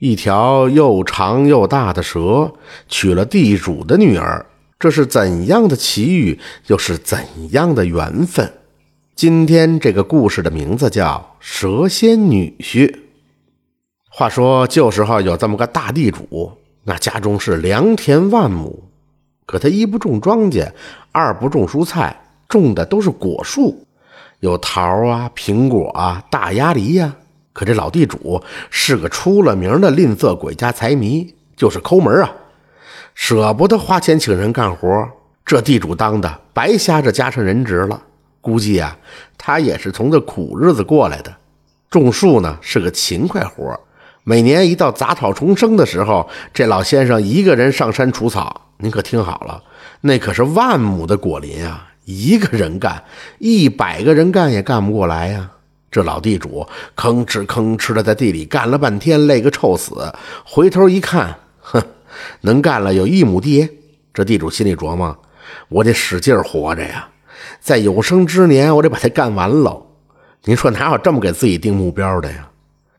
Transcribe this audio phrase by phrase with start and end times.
[0.00, 2.52] 一条又长又大的蛇
[2.88, 4.44] 娶了地主的女儿，
[4.76, 7.18] 这是怎样的奇遇，又是怎
[7.52, 8.52] 样的缘分？
[9.14, 12.90] 今天这个故事的名字叫《蛇仙女婿》。
[14.10, 16.50] 话说旧时候有这么个大地主，
[16.82, 18.82] 那家中是良田万亩，
[19.46, 20.72] 可他一不种庄稼，
[21.12, 23.86] 二不种蔬菜，种的都是果树，
[24.40, 27.14] 有桃啊、苹果啊、大鸭梨呀。
[27.54, 32.30] 可这老地主是个出了名的吝啬鬼家财迷，就是抠门啊，
[33.14, 35.08] 舍不得花钱请人干活。
[35.46, 38.02] 这地主当的白瞎这家上人职了。
[38.40, 38.96] 估计啊，
[39.38, 41.32] 他也是从这苦日子过来的。
[41.88, 43.78] 种树呢是个勤快活，
[44.24, 48.62] 每年一到杂草丛生的时候，这老先生一个人上山除草。
[48.78, 49.62] 您可听好了，
[50.00, 53.04] 那可是万亩的果林啊，一个人干，
[53.38, 55.52] 一百个人干也干不过来呀。
[55.94, 56.66] 这老地主
[56.96, 60.12] 吭哧吭哧的在地里干了半天，累个臭死。
[60.44, 61.80] 回头一看，哼，
[62.40, 63.68] 能干了有一亩地。
[64.12, 65.16] 这地主心里琢磨：
[65.68, 67.08] 我得使劲活着呀，
[67.60, 69.86] 在有生之年，我得把它干完喽。
[70.42, 72.48] 您说哪有这么给自己定目标的呀？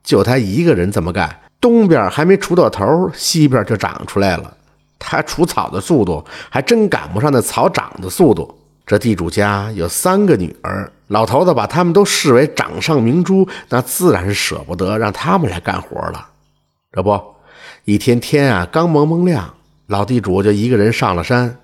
[0.02, 4.56] 就他一个人这么干，东边还没除到头，西边就长出来了。
[4.98, 8.58] 他除草的速度还真赶不上那草长的速度。
[8.86, 10.90] 这地主家有三个女儿。
[11.08, 16.30] 老头子把他们都视为掌上明珠，那自然是舍不得让他们来干活了。
[16.92, 17.22] 这不，
[17.84, 19.54] 一天天啊，刚蒙蒙亮，
[19.86, 21.60] 老地主就一个人上了山，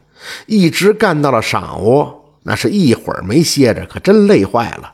[0.46, 2.08] 一直干到了晌午，
[2.44, 4.94] 那是一会儿没歇着，可真累坏了。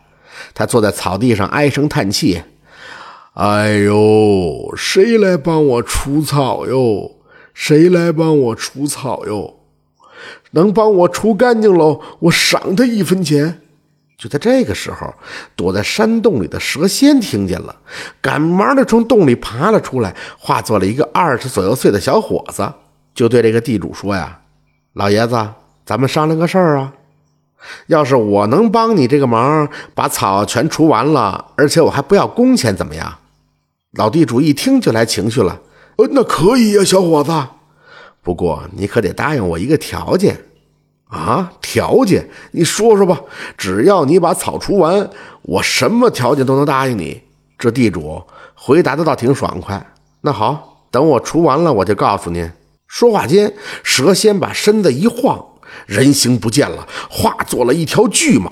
[0.53, 2.41] 他坐在草地上唉声叹气
[3.35, 7.11] ：“哎呦，谁来帮我除草哟？
[7.53, 9.59] 谁来帮我除草哟？
[10.51, 13.61] 能帮我除干净喽，我赏他一分钱。”
[14.17, 15.13] 就在这个时候，
[15.55, 17.75] 躲在山洞里的蛇仙听见了，
[18.19, 22.67] 赶忙的从洞里爬了出来，化作了一个二十左右岁的小伙子，
[23.13, 24.39] 就对这个地主说：“呀，
[24.93, 25.47] 老爷子，
[25.85, 26.93] 咱们商量个事儿啊。
[27.85, 33.19] 要是我能帮你这个忙，把草全除完了，而且我还不要工钱，怎么样？”
[33.93, 35.61] 老地主一听就来情绪了
[35.97, 37.31] ：“呃，那可以呀，小伙子。
[38.23, 40.35] 不过你可得答应我一个条件。”
[41.09, 43.21] 啊，条件，你说说吧。
[43.57, 45.09] 只要你把草除完，
[45.43, 47.21] 我什么条件都能答应你。
[47.57, 48.21] 这地主
[48.55, 49.93] 回答的倒挺爽快。
[50.21, 52.51] 那好，等我除完了，我就告诉您。
[52.87, 53.53] 说话间，
[53.83, 55.43] 蛇仙把身子一晃，
[55.85, 58.49] 人形不见了，化作了一条巨蟒。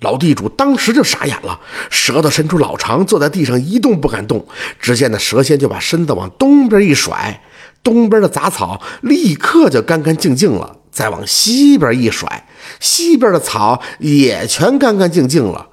[0.00, 1.60] 老地主当时就傻眼了，
[1.90, 4.46] 舌头伸出老长，坐在地上一动不敢动。
[4.78, 7.40] 只见那蛇仙就把身子往东边一甩，
[7.82, 10.76] 东边的杂草立刻就干干净净了。
[10.94, 12.46] 再往西边一甩，
[12.78, 15.66] 西边的草也全干干净净了。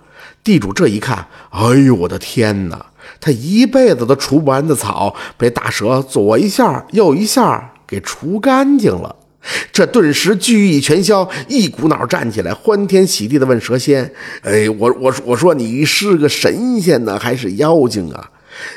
[0.43, 2.87] 地主这一看，哎呦我的天哪！
[3.19, 9.15] 他一辈子都除不完的草，被大蛇左一下右一下给除干净了。
[9.71, 14.11] 这顿时聚义全消，一股脑站起来，欢天喜地的问蛇仙
[14.41, 18.31] ：“哎，我我我说你是个神仙呢，还是妖精啊？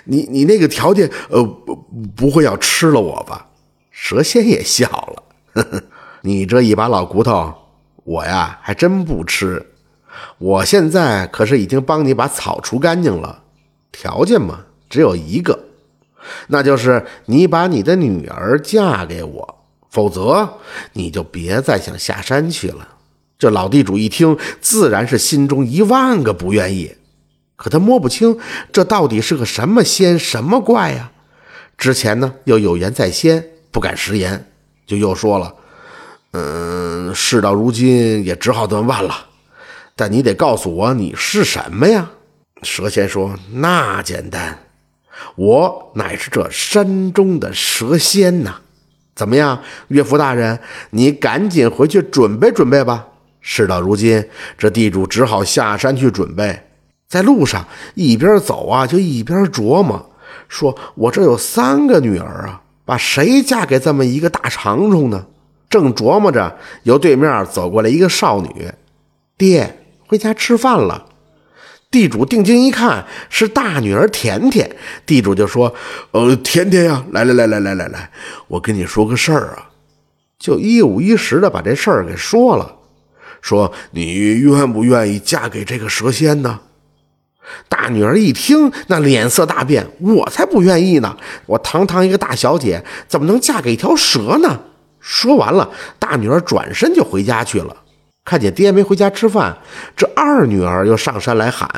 [0.04, 1.74] 你你那个条件，呃，不
[2.14, 3.46] 不会要吃了我吧？”
[3.90, 5.22] 蛇仙也笑了，
[5.54, 5.82] 呵呵。
[6.26, 7.52] 你这一把老骨头，
[8.02, 9.62] 我呀还真不吃。
[10.38, 13.42] 我现在可是已经帮你把草除干净了，
[13.92, 15.66] 条件嘛只有一个，
[16.46, 20.48] 那就是你把你的女儿嫁给我，否则
[20.94, 22.88] 你就别再想下山去了。
[23.38, 26.96] 这老地主一听，自然是心中一万个不愿意，
[27.56, 28.38] 可他摸不清
[28.72, 31.12] 这到底是个什么仙什么怪呀。
[31.76, 34.50] 之前呢又有言在先，不敢食言，
[34.86, 35.56] 就又说了。
[36.36, 39.14] 嗯，事到如今也只好断办了，
[39.94, 42.10] 但你得告诉我你是什么呀？
[42.62, 44.58] 蛇仙说：“那简单，
[45.36, 48.56] 我乃是这山中的蛇仙呐。
[49.14, 50.58] 怎么样，岳父大人，
[50.90, 53.06] 你赶紧回去准备准备吧。”
[53.40, 54.28] 事到如今，
[54.58, 56.58] 这地主只好下山去准备。
[57.06, 57.64] 在路上
[57.94, 60.10] 一边走啊，就一边琢磨，
[60.48, 65.26] 说：“我这有三个女儿啊，把谁嫁给这么一个大长虫呢？”
[65.68, 68.72] 正琢磨着，由对面走过来一个少女，
[69.36, 71.06] 爹回家吃饭了。
[71.90, 74.68] 地主定睛一看，是大女儿甜甜。
[75.06, 75.72] 地主就说
[76.10, 78.10] ：“呃，甜甜呀，来来来来来来来，
[78.48, 79.70] 我跟你说个事儿啊。”
[80.36, 82.74] 就一五一十的把这事儿给说了，
[83.40, 86.60] 说你愿不愿意嫁给这个蛇仙呢？
[87.68, 91.16] 大女儿一听，那脸色大变，我才不愿意呢！
[91.46, 94.60] 我堂堂一个大小姐，怎么能嫁给一条蛇呢？
[95.06, 95.68] 说完了，
[95.98, 97.76] 大女儿转身就回家去了。
[98.24, 99.54] 看见爹没回家吃饭，
[99.94, 101.68] 这二女儿又上山来喊。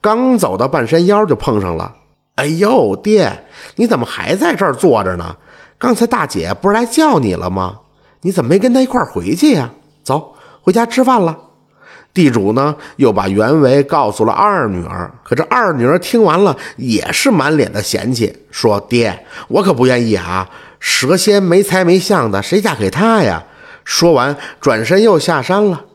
[0.00, 1.94] 刚走到半山腰，就碰上了。
[2.34, 3.44] 哎呦，爹，
[3.76, 5.36] 你怎么还在这儿坐着呢？
[5.78, 7.78] 刚才大姐不是来叫你了吗？
[8.22, 9.70] 你怎么没跟她一块儿回去呀？
[10.02, 11.38] 走，回家吃饭了。
[12.12, 15.12] 地主呢，又把原委告诉了二女儿。
[15.22, 20.48] 可这二女儿听完了，也是满脸的嫌弃，说：“爹，我可不愿意啊！
[20.86, 23.42] 蛇仙没才没相的，谁嫁给他呀？”
[23.84, 25.86] 说完，转身又下山了。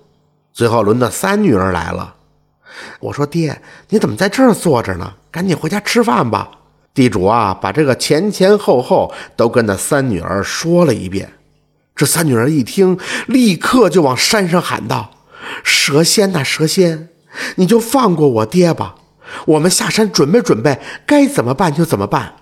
[0.52, 2.16] 最后轮到三女儿来了。
[3.00, 5.14] 我说：“爹，你怎么在这儿坐着呢？
[5.30, 6.50] 赶紧回家吃饭吧。”
[6.92, 11.34] 地主啊，把这个前前后后都跟那三女儿说了一遍。
[11.96, 12.98] 这三女儿一听，
[13.28, 15.12] 立刻就往山上喊道
[15.64, 17.10] ：“蛇仙呐，蛇仙，
[17.58, 18.96] 你就放过我爹吧！
[19.46, 22.34] 我们下山准备准备，该怎么办就怎么办。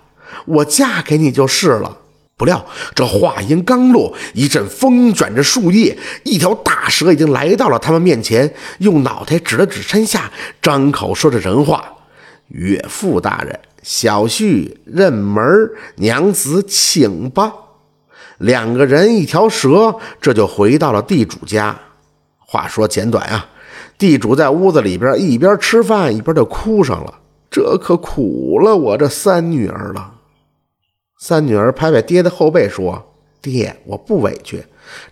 [0.46, 1.98] 我嫁给你就是了。”
[2.38, 2.64] 不料
[2.94, 10.30] 这话音刚落，一阵风卷着树叶，一条大蛇已经来到了他们面前，用脑袋指了指山下，
[10.62, 11.84] 张口说着人话
[12.48, 15.44] ：“岳父大人，小婿认门
[15.96, 17.52] 娘子请吧。”
[18.38, 21.76] 两个人一条蛇，这就回到了地主家。
[22.38, 23.46] 话说简短啊，
[23.98, 27.14] 地主在屋子里边一边吃饭一边就哭上了，
[27.50, 30.12] 这可苦了我这三女儿了。
[31.18, 33.12] 三女儿拍拍爹的后背说
[33.42, 34.64] ：“爹，我不委屈，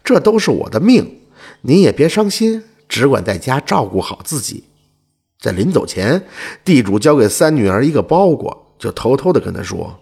[0.05, 1.23] 这都是我的命，
[1.63, 4.65] 您也别伤心，只管在家照顾好自己。”
[5.41, 6.25] 在临走前，
[6.65, 9.99] 地主交给三女儿一个包裹，就偷偷的跟她说：“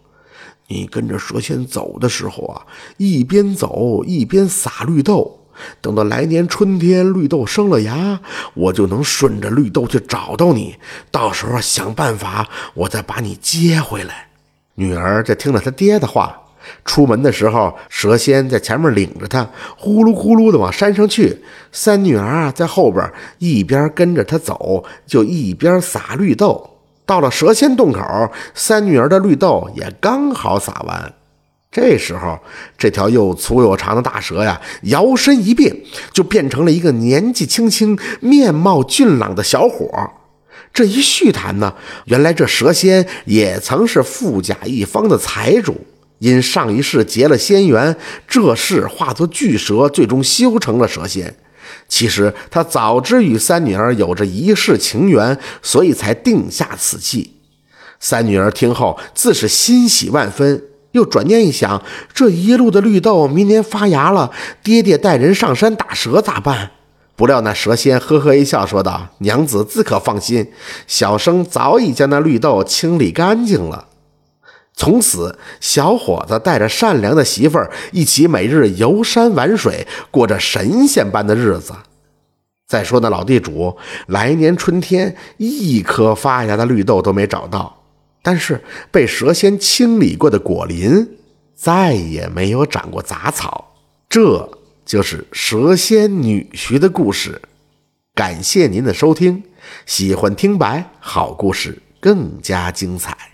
[0.68, 2.66] 你跟着蛇仙走的时候啊，
[2.98, 5.46] 一边走一边撒绿豆，
[5.80, 8.20] 等到来年春天绿豆生了芽，
[8.52, 10.76] 我就能顺着绿豆去找到你，
[11.10, 14.28] 到时候想办法，我再把你接回来。”
[14.76, 16.36] 女儿就听了他爹的话，
[16.84, 21.42] 出门的时候，蛇仙在前面领着他，呼噜呼噜的往山上去。
[21.70, 26.70] 三女儿啊，在后边一边跟着他走，就一边撒绿豆。
[27.06, 28.00] 到了蛇仙洞口，
[28.54, 31.12] 三女儿的绿豆也刚好撒完。
[31.70, 32.38] 这时候，
[32.78, 35.76] 这条又粗又长的大蛇呀，摇身一变，
[36.12, 39.88] 就变成了一个年纪轻轻、面貌俊朗的小伙。
[40.74, 41.72] 这一叙谈呢，
[42.06, 45.80] 原来这蛇仙也曾是富甲一方的财主，
[46.18, 51.32] 因上一世结了仙缘，这世化作巨蛇，最终修成了蛇仙。
[51.88, 57.36] 其实他早知与三女儿有着一世情缘，所以才定下此计。
[58.00, 60.60] 三女儿听后自是欣喜万分，
[60.90, 61.80] 又转念一想，
[62.12, 64.32] 这一路的绿豆明年发芽了，
[64.64, 66.72] 爹爹带人上山打蛇咋办？
[67.16, 70.50] 不料那蛇仙呵呵一笑，说道：“娘子自可放心，
[70.86, 73.86] 小生早已将那绿豆清理干净了。”
[74.76, 81.72] 从此，小伙子带着善良的媳妇儿一起每日游山玩水，过着神仙般的日子。
[82.66, 83.76] 再说那老地主，
[84.08, 87.84] 来年春天一颗发芽的绿豆都没找到，
[88.22, 91.16] 但是被蛇仙清理过的果林
[91.54, 93.76] 再也没有长过杂草。
[94.08, 94.50] 这。
[94.84, 97.40] 就是蛇仙女婿的故事，
[98.14, 99.42] 感谢您的收听，
[99.86, 103.33] 喜欢听白好故事更加精彩。